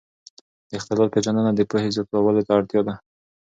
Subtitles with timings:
[0.67, 2.93] د اختلال پېژندنه د پوهې زیاتولو ته اړتیا لري.